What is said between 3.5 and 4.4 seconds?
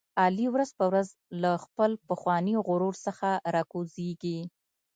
را کوزېږي.